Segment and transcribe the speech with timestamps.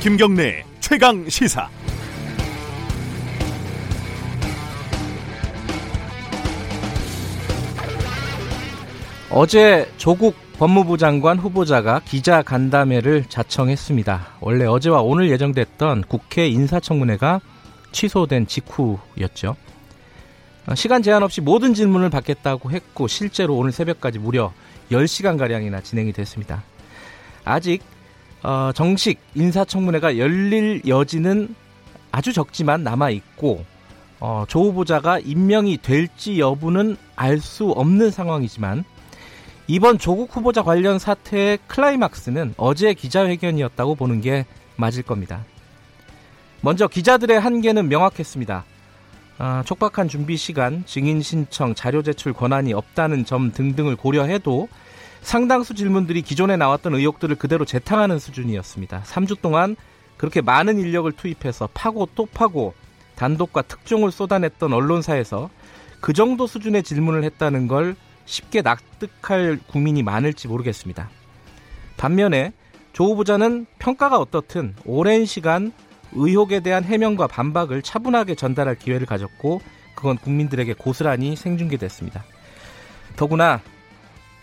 [0.00, 1.68] 김경래 최강 시사.
[9.28, 14.36] 어제 조국 법무부 장관 후보자가 기자 간담회를 자청했습니다.
[14.40, 17.40] 원래 어제와 오늘 예정됐던 국회 인사청문회가
[17.90, 19.56] 취소된 직후였죠.
[20.76, 24.52] 시간 제한 없이 모든 질문을 받겠다고 했고 실제로 오늘 새벽까지 무려
[24.92, 26.62] 10시간가량이나 진행이 됐습니다.
[27.44, 27.82] 아직
[28.42, 31.54] 어, 정식 인사청문회가 열릴 여지는
[32.12, 33.64] 아주 적지만 남아 있고
[34.20, 38.84] 어, 조 후보자가 임명이 될지 여부는 알 수 없는 상황이지만
[39.66, 45.44] 이번 조국 후보자 관련 사태의 클라이막스는 어제 기자회견이었다고 보는 게 맞을 겁니다.
[46.60, 48.64] 먼저 기자들의 한계는 명확했습니다.
[49.38, 54.68] 아, 촉박한 준비 시간, 증인 신청, 자료 제출 권한이 없다는 점 등등을 고려해도
[55.22, 59.02] 상당수 질문들이 기존에 나왔던 의혹들을 그대로 재탕하는 수준이었습니다.
[59.04, 59.76] 3주 동안
[60.16, 62.74] 그렇게 많은 인력을 투입해서 파고 또 파고
[63.16, 65.50] 단독과 특종을 쏟아냈던 언론사에서
[66.00, 67.96] 그 정도 수준의 질문을 했다는 걸
[68.26, 71.08] 쉽게 납득할 국민이 많을지 모르겠습니다.
[71.96, 72.52] 반면에
[72.92, 75.72] 조 후보자는 평가가 어떻든 오랜 시간
[76.12, 79.60] 의혹에 대한 해명과 반박을 차분하게 전달할 기회를 가졌고
[79.94, 82.24] 그건 국민들에게 고스란히 생중계됐습니다.
[83.16, 83.60] 더구나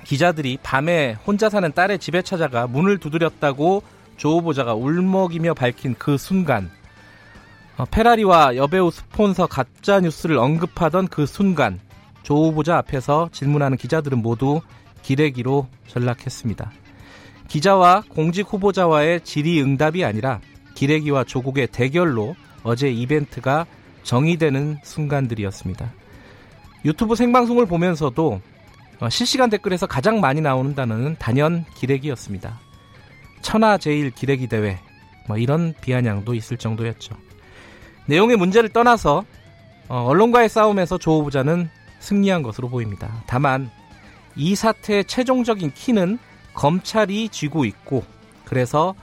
[0.05, 3.83] 기자들이 밤에 혼자 사는 딸의 집에 찾아가 문을 두드렸다고
[4.17, 6.71] 조 후보자가 울먹이며 밝힌 그 순간
[7.75, 11.79] 어, 페라리와 여배우 스폰서 가짜 뉴스를 언급하던 그 순간
[12.23, 14.61] 조 후보자 앞에서 질문하는 기자들은 모두
[15.01, 16.71] 기레기로 전락했습니다.
[17.47, 20.39] 기자와 공직 후보자와의 질의응답이 아니라
[20.75, 23.65] 기레기와 조국의 대결로 어제 이벤트가
[24.03, 25.91] 정의되는 순간들이었습니다.
[26.85, 28.54] 유튜브 생방송을 보면서도 어,
[29.09, 32.59] 실시간 댓글에서 가장 많이 나오는 단어는 단연 기레기였습니다.
[33.41, 34.79] 천하 제일 기레기 대회
[35.27, 37.15] 뭐 이런 비아냥도 있을 정도였죠.
[38.07, 39.25] 내용의 문제를 떠나서
[39.87, 43.23] 어, 언론과의 싸움에서 조 후보자는 승리한 것으로 보입니다.
[43.27, 43.69] 다만
[44.35, 46.17] 이 사태의 최종적인 키는
[46.53, 48.03] 검찰이 쥐고 있고
[48.45, 48.95] 그래서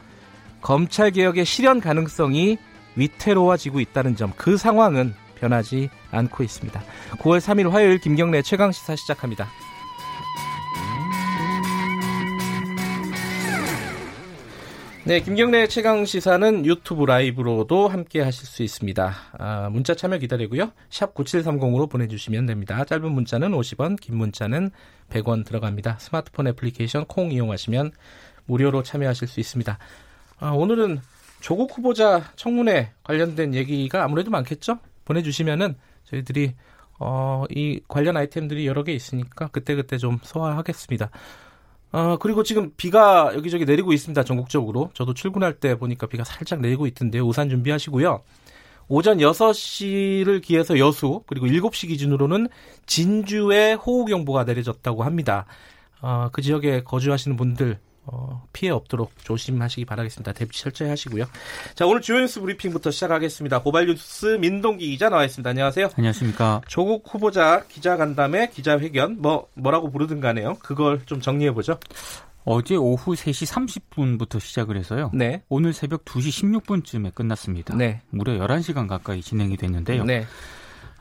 [0.60, 2.58] 검찰 개혁의 실현 가능성이
[2.96, 6.80] 위태로워지고 있다는 점 그 상황은 변하지 않고 있습니다.
[7.18, 9.48] 9월 3일 화요일 김경래 최강 시사 시작합니다.
[15.12, 19.14] 네, 김경래 최강 시사는 유튜브 라이브로도 함께 하실 수 있습니다.
[19.38, 20.72] 아, 문자 참여 기다리고요.
[20.88, 22.82] 샵 9730으로 보내주시면 됩니다.
[22.82, 24.70] 짧은 문자는 50원, 긴 문자는
[25.10, 25.98] 100원 들어갑니다.
[25.98, 27.90] 스마트폰 애플리케이션 콩 이용하시면
[28.46, 29.78] 무료로 참여하실 수 있습니다.
[30.38, 31.02] 아, 오늘은
[31.40, 34.78] 조국 후보자 청문회 관련된 얘기가 아무래도 많겠죠?
[35.04, 36.54] 보내주시면은 저희들이
[37.00, 41.10] 어, 이 관련 아이템들이 여러 개 있으니까 그때그때 좀 소화하겠습니다.
[41.92, 44.24] 어, 그리고 지금 비가 여기저기 내리고 있습니다.
[44.24, 44.90] 전국적으로.
[44.94, 47.24] 저도 출근할 때 보니까 비가 살짝 내리고 있던데요.
[47.24, 48.22] 우산 준비하시고요.
[48.88, 52.48] 오전 6시를 기해서 여수, 그리고 7시 기준으로는
[52.86, 55.46] 진주에 호우경보가 내려졌다고 합니다.
[56.00, 60.32] 어, 그 지역에 거주하시는 분들 어, 피해 없도록 조심하시기 바라겠습니다.
[60.32, 61.24] 대비 철저히 하시고요.
[61.74, 63.62] 자, 오늘 주요 뉴스 브리핑부터 시작하겠습니다.
[63.62, 65.48] 고발 뉴스 민동기 기자 나와 있습니다.
[65.48, 65.90] 안녕하세요.
[65.96, 66.62] 안녕하십니까.
[66.66, 70.58] 조국 후보자 기자 간담회 기자회견 뭐 뭐라고 부르든 간에요.
[70.60, 71.78] 그걸 좀 정리해 보죠.
[72.44, 73.46] 어제 오후 3시
[73.94, 75.10] 30분부터 시작을 해서요.
[75.14, 75.42] 네.
[75.48, 77.76] 오늘 새벽 2시 16분쯤에 끝났습니다.
[77.76, 78.00] 네.
[78.10, 80.04] 무려 11시간 가까이 진행이 됐는데요.
[80.04, 80.26] 네.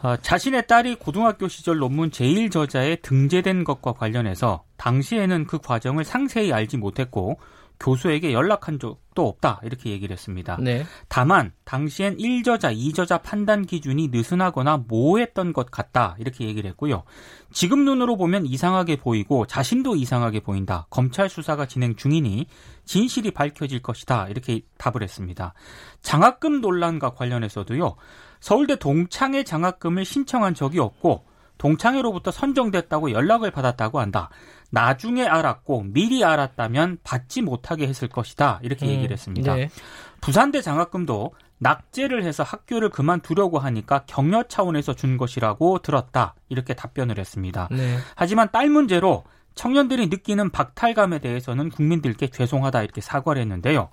[0.03, 6.77] 어, 자신의 딸이 고등학교 시절 논문 제1저자에 등재된 것과 관련해서 당시에는 그 과정을 상세히 알지
[6.77, 7.37] 못했고
[7.79, 10.57] 교수에게 연락한 적도 없다 이렇게 얘기를 했습니다.
[10.61, 10.85] 네.
[11.07, 17.03] 다만 당시엔 1저자, 2저자 판단 기준이 느슨하거나 모호했던 것 같다 이렇게 얘기를 했고요.
[17.51, 20.85] 지금 눈으로 보면 이상하게 보이고 자신도 이상하게 보인다.
[20.89, 22.45] 검찰 수사가 진행 중이니
[22.85, 25.53] 진실이 밝혀질 것이다 이렇게 답을 했습니다.
[26.01, 27.95] 장학금 논란과 관련해서도요.
[28.41, 31.23] 서울대 동창회 장학금을 신청한 적이 없고
[31.57, 34.29] 동창회로부터 선정됐다고 연락을 받았다고 한다.
[34.71, 38.59] 나중에 알았고 미리 알았다면 받지 못하게 했을 것이다.
[38.63, 39.55] 이렇게 음, 얘기를 했습니다.
[39.55, 39.69] 네.
[40.21, 46.33] 부산대 장학금도 낙제를 해서 학교를 그만두려고 하니까 격려 차원에서 준 것이라고 들었다.
[46.49, 47.67] 이렇게 답변을 했습니다.
[47.69, 47.97] 네.
[48.15, 49.23] 하지만 딸 문제로
[49.53, 53.89] 청년들이 느끼는 박탈감에 대해서는 국민들께 죄송하다 이렇게 사과를 했는데요.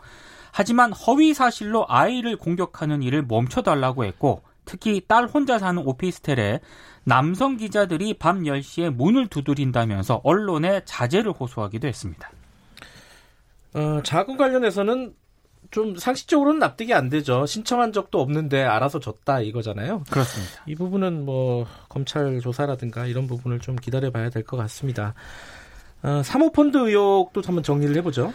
[0.53, 6.61] 하지만 허위 사실로 아이를 공격하는 일을 멈춰달라고 했고 특히 딸 혼자 사는 오피스텔에
[7.05, 12.31] 남성 기자들이 밤 10시에 문을 두드린다면서 언론에 자제를 호소하기도 했습니다.
[13.75, 15.15] 어, 자금 관련해서는
[15.71, 17.44] 좀 상식적으로는 납득이 안 되죠.
[17.44, 20.05] 신청한 적도 없는데 알아서 줬다 이거잖아요.
[20.11, 20.62] 그렇습니다.
[20.67, 25.15] 이 부분은 뭐 검찰 조사라든가 이런 부분을 좀 기다려 봐야 될 것 같습니다.
[26.03, 28.33] 어, 사모펀드 의혹도 한번 정리를 해보죠.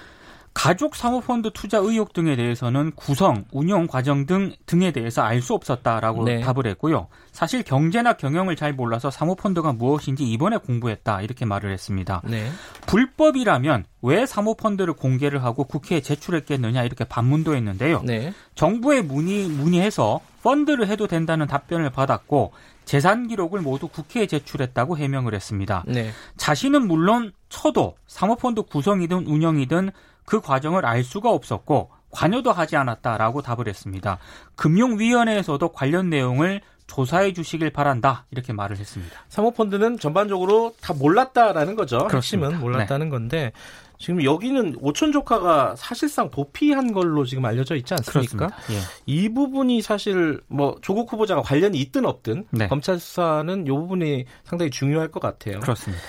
[0.53, 6.23] 가족 사모펀드 투자 의혹 등에 대해서는 구성, 운영 과정 등 등에 대해서 알 수 없었다라고
[6.23, 6.39] 네.
[6.39, 7.07] 답을 했고요.
[7.33, 12.21] 사실 경제나 경영을 잘 몰라서 사모펀드가 무엇인지 이번에 공부했다 이렇게 말을 했습니다.
[12.23, 12.49] 네.
[12.85, 18.03] 불법이라면 왜 사모펀드를 공개를 하고 국회에 제출했겠느냐 이렇게 반문도 했는데요.
[18.05, 18.31] 네.
[18.55, 22.53] 정부에 문의 문의해서 펀드를 해도 된다는 답변을 받았고
[22.85, 25.83] 재산 기록을 모두 국회에 제출했다고 해명을 했습니다.
[25.87, 26.11] 네.
[26.37, 29.91] 자신은 물론 쳐도 사모펀드 구성이든 운영이든
[30.25, 34.19] 그 과정을 알 수가 없었고 관여도 하지 않았다라고 답을 했습니다.
[34.55, 39.17] 금융위원회에서도 관련 내용을 조사해 주시길 바란다 이렇게 말을 했습니다.
[39.29, 42.07] 사모펀드는 전반적으로 다 몰랐다라는 거죠.
[42.07, 42.49] 그렇습니다.
[42.49, 43.09] 핵심은 몰랐다는 네.
[43.09, 43.51] 건데
[43.97, 48.49] 지금 여기는 오촌 조카가 사실상 도피한 걸로 지금 알려져 있지 않습니까?
[48.69, 48.79] 예.
[49.05, 52.67] 이 부분이 사실 뭐 조국 후보자가 관련이 있든 없든 네.
[52.67, 55.61] 검찰 수사는 이 부분이 상당히 중요할 것 같아요.
[55.61, 56.03] 그렇습니다.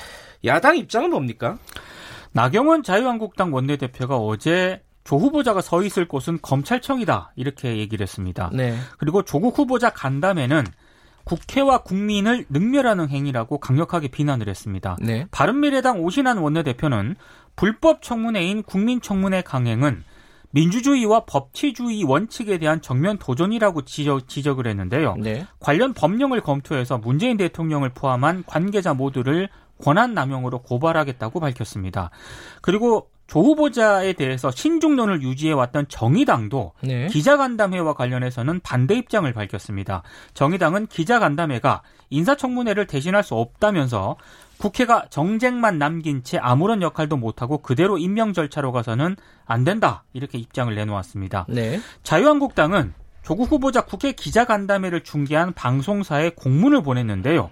[0.44, 1.56] 야당 입장은 뭡니까?
[2.34, 8.50] 나경원 자유한국당 원내대표가 어제 조 후보자가 서 있을 곳은 검찰청이다 이렇게 얘기를 했습니다.
[8.52, 8.76] 네.
[8.98, 10.64] 그리고 조국 후보자 간담회는
[11.24, 14.96] 국회와 국민을 능멸하는 행위라고 강력하게 비난을 했습니다.
[15.00, 15.26] 네.
[15.30, 17.16] 바른미래당 오신환 원내대표는
[17.56, 20.02] 불법 청문회인 국민청문회 강행은
[20.50, 25.16] 민주주의와 법치주의 원칙에 대한 정면 도전이라고 지적, 지적을 했는데요.
[25.18, 25.46] 네.
[25.60, 29.48] 관련 법령을 검토해서 문재인 대통령을 포함한 관계자 모두를
[29.82, 32.10] 권한 남용으로 고발하겠다고 밝혔습니다.
[32.60, 37.06] 그리고 조 후보자에 대해서 신중론을 유지해왔던 정의당도 네.
[37.06, 40.02] 기자간담회와 관련해서는 반대 입장을 밝혔습니다.
[40.34, 44.16] 정의당은 기자간담회가 인사청문회를 대신할 수 없다면서
[44.58, 49.16] 국회가 정쟁만 남긴 채 아무런 역할도 못하고 그대로 임명 절차로 가서는
[49.46, 51.46] 안 된다 이렇게 입장을 내놓았습니다.
[51.48, 51.80] 네.
[52.02, 52.92] 자유한국당은
[53.22, 57.50] 조국 후보자 국회 기자간담회를 중계한 방송사에 공문을 보냈는데요.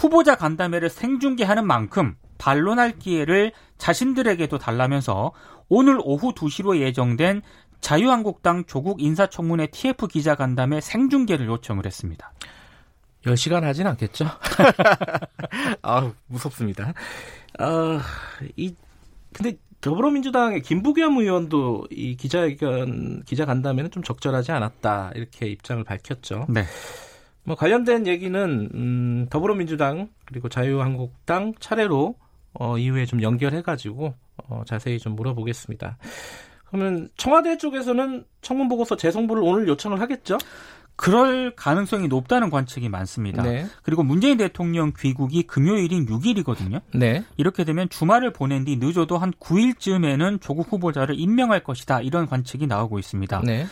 [0.00, 5.32] 후보자 간담회를 생중계하는 만큼 반론할 기회를 자신들에게도 달라면서
[5.68, 7.42] 오늘 오후 2시로 예정된
[7.82, 12.32] 자유한국당 조국 인사청문회 TF 기자간담회 생중계를 요청을 했습니다.
[13.26, 14.24] 10시간 하진 않겠죠?
[15.82, 16.94] 아 무섭습니다.
[17.58, 18.00] 아,
[18.56, 18.74] 이,
[19.34, 25.12] 근데 더불어민주당의 김부겸 의원도 이 기자회견, 기자간담회는 좀 적절하지 않았다.
[25.14, 26.46] 이렇게 입장을 밝혔죠.
[26.48, 26.64] 네.
[27.44, 32.14] 뭐 관련된 얘기는 음, 더불어민주당 그리고 자유한국당 차례로
[32.54, 34.14] 어, 이후에 좀 연결해가지고
[34.48, 35.98] 어, 자세히 좀 물어보겠습니다.
[36.66, 40.38] 그러면 청와대 쪽에서는 청문 보고서 재송부를 오늘 요청을 하겠죠?
[41.00, 43.42] 그럴 가능성이 높다는 관측이 많습니다.
[43.42, 43.66] 네.
[43.82, 46.82] 그리고 문재인 대통령 귀국이 금요일인 6일이거든요.
[46.94, 47.24] 네.
[47.38, 52.02] 이렇게 되면 주말을 보낸 뒤 늦어도 한 9일쯤에는 조국 후보자를 임명할 것이다.
[52.02, 53.40] 이런 관측이 나오고 있습니다.
[53.46, 53.66] 네.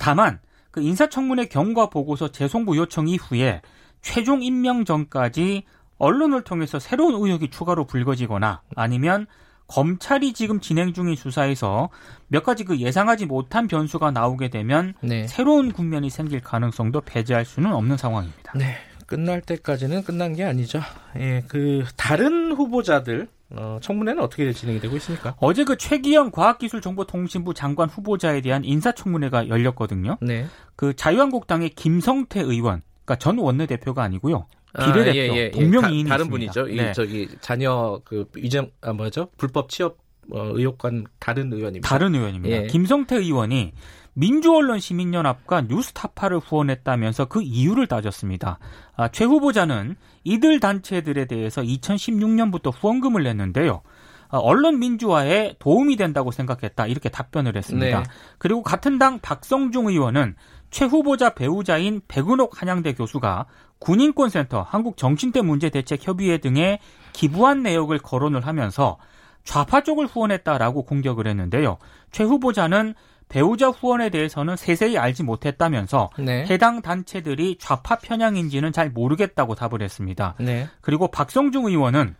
[0.00, 0.40] 다만
[0.72, 3.62] 그 인사청문회 경과 보고서 재송부 요청 이후에
[4.00, 5.62] 최종 임명 전까지
[5.98, 9.26] 언론을 통해서 새로운 의혹이 추가로 불거지거나 아니면
[9.68, 11.90] 검찰이 지금 진행 중인 수사에서
[12.26, 15.26] 몇 가지 그 예상하지 못한 변수가 나오게 되면 네.
[15.28, 18.52] 새로운 국면이 생길 가능성도 배제할 수는 없는 상황입니다.
[18.56, 18.76] 네.
[19.06, 20.80] 끝날 때까지는 끝난 게 아니죠.
[21.18, 25.34] 예, 그 다른 후보자들 어, 청문회는 어떻게 진행이 되고 있습니까?
[25.38, 30.18] 어제 그 최기영 과학기술정보통신부 장관 후보자에 대한 인사청문회가 열렸거든요.
[30.20, 30.46] 네.
[30.76, 34.46] 그 자유한국당의 김성태 의원, 그러니까 전 원내대표가 아니고요.
[34.78, 35.50] 비례대표 아, 예, 예, 예.
[35.50, 36.64] 동명이인이 다, 른 분이죠.
[36.66, 36.90] 네.
[36.90, 39.28] 이 저기 자녀 그 이점 아 뭐죠?
[39.36, 39.96] 불법 취업 어,
[40.32, 41.88] 의혹과 다른 의원입니다.
[41.88, 42.56] 다른 의원입니다.
[42.56, 42.66] 예.
[42.66, 43.72] 김성태 의원이
[44.14, 48.58] 민주언론 시민연합과 뉴스타파를 후원했다면서 그 이유를 따졌습니다.
[48.96, 53.82] 아, 최 후보자는 이들 단체들에 대해서 2016년부터 후원금을 냈는데요.
[54.28, 57.98] 아, 언론 민주화에 도움이 된다고 생각했다 이렇게 답변을 했습니다.
[58.02, 58.04] 네.
[58.38, 60.36] 그리고 같은 당 박성중 의원은
[60.70, 63.46] 최 후보자 배우자인 백은옥 한양대 교수가
[63.78, 66.78] 군인권센터, 한국정신대 문제대책협의회 등에
[67.12, 68.96] 기부한 내역을 거론을 하면서
[69.44, 71.78] 좌파 쪽을 후원했다라고 공격을 했는데요.
[72.10, 72.94] 최 후보자는
[73.28, 76.44] 배우자 후원에 대해서는 세세히 알지 못했다면서 네.
[76.50, 80.34] 해당 단체들이 좌파 편향인지는 잘 모르겠다고 답을 했습니다.
[80.38, 80.68] 네.
[80.82, 82.14] 그리고 박성중 의원은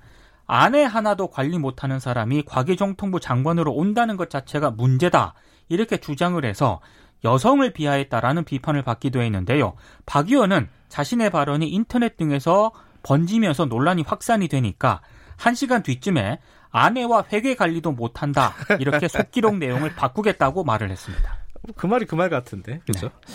[0.46, 5.34] 아내 하나도 관리 못하는 사람이 과기정통부 장관으로 온다는 것 자체가 문제다
[5.68, 6.80] 이렇게 주장을 해서
[7.24, 9.74] 여성을 비하했다라는 비판을 받기도 했는데요.
[10.06, 15.00] 박 의원은 자신의 발언이 인터넷 등에서 번지면서 논란이 확산이 되니까
[15.36, 16.38] 한 시간 뒤쯤에
[16.72, 21.36] 아내와 회계 관리도 못한다 이렇게 속기록 내용을 바꾸겠다고 말을 했습니다.
[21.76, 23.08] 그 말이 그 말 같은데 그렇죠?
[23.08, 23.34] 네.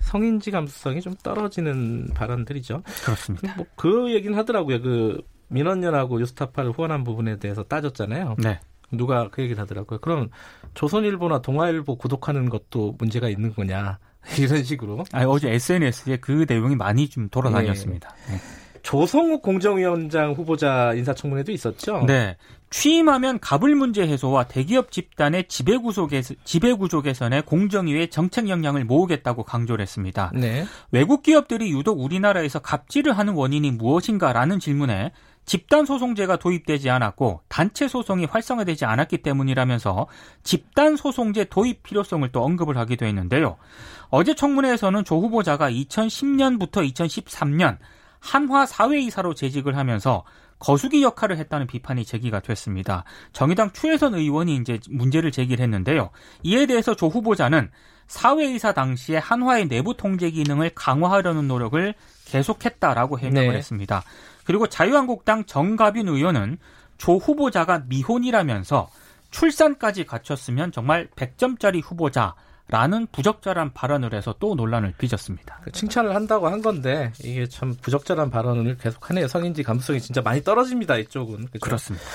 [0.00, 2.82] 성인지 감수성이 좀 떨어지는 발언들이죠.
[3.04, 3.54] 그렇습니다.
[3.56, 4.82] 뭐 그 얘기는 하더라고요.
[4.82, 8.36] 그 민원연하고 유스타파를 후원한 부분에 대해서 따졌잖아요.
[8.38, 8.60] 네.
[8.90, 10.00] 누가 그 얘기를 하더라고요.
[10.00, 10.28] 그럼
[10.74, 13.98] 조선일보나 동아일보 구독하는 것도 문제가 있는 거냐
[14.38, 15.04] 이런 식으로.
[15.12, 18.14] 아 어제 SNS에 그 내용이 많이 좀 돌아다녔습니다.
[18.28, 18.34] 네.
[18.34, 18.40] 네.
[18.82, 22.04] 조성욱 공정위원장 후보자 인사청문회도 있었죠?
[22.06, 22.36] 네.
[22.70, 29.82] 취임하면 가불 문제 해소와 대기업 집단의 지배구조, 개선, 지배구조 개선에 공정위의 정책 역량을 모으겠다고 강조를
[29.82, 30.32] 했습니다.
[30.34, 30.64] 네.
[30.90, 35.12] 외국 기업들이 유독 우리나라에서 갑질을 하는 원인이 무엇인가라는 질문에
[35.44, 40.06] 집단 소송제가 도입되지 않았고 단체 소송이 활성화되지 않았기 때문이라면서
[40.42, 43.56] 집단 소송제 도입 필요성을 또 언급을 하기도 했는데요.
[44.08, 47.78] 어제 청문회에서는 조 후보자가 2010년부터 2013년
[48.22, 50.24] 한화 사회이사로 재직을 하면서
[50.60, 53.02] 거수기 역할을 했다는 비판이 제기가 됐습니다.
[53.32, 56.10] 정의당 추혜선 의원이 이제 문제를 제기를 했는데요.
[56.44, 57.68] 이에 대해서 조 후보자는
[58.06, 61.94] 사회이사 당시에 한화의 내부 통제 기능을 강화하려는 노력을
[62.26, 63.56] 계속했다라고 해명을 네.
[63.56, 64.04] 했습니다.
[64.44, 66.58] 그리고 자유한국당 정가빈 의원은
[66.98, 68.88] 조 후보자가 미혼이라면서
[69.32, 72.34] 출산까지 갖췄으면 정말 100점짜리 후보자
[72.68, 75.60] 라는 부적절한 발언을 해서 또 논란을 빚었습니다.
[75.64, 79.28] 그 칭찬을 한다고 한 건데 이게 참 부적절한 발언을 계속하네요.
[79.28, 80.96] 성인지 감수성이 진짜 많이 떨어집니다.
[80.98, 81.48] 이쪽은.
[81.48, 81.60] 그렇죠?
[81.60, 82.06] 그렇습니다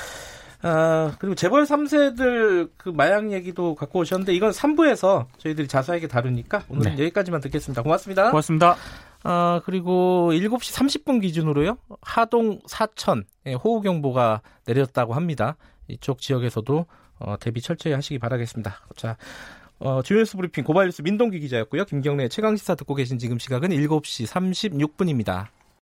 [0.63, 6.95] 아, 그리고 재벌 3세들 그 마약 얘기도 갖고 오셨는데 이건 3부에서 저희들이 자세하게 다루니까 오늘은
[6.95, 7.03] 네.
[7.03, 7.83] 여기까지만 듣겠습니다.
[7.83, 8.31] 고맙습니다.
[8.31, 8.75] 고맙습니다.
[9.23, 11.77] 아, 그리고 7시 30분 기준으로요.
[12.01, 13.25] 하동 사천
[13.63, 15.57] 호우 경보가 내렸다고 합니다.
[15.87, 16.85] 이쪽 지역에서도
[17.19, 18.79] 어, 대비 철저히 하시기 바라겠습니다.
[18.95, 19.17] 자,
[19.79, 21.85] 어, 주요 뉴스 브리핑 고발뉴스 민동기 기자였고요.
[21.85, 25.56] 김경래 최강시사 듣고 계신 지금 시각은 7시 36분입니다.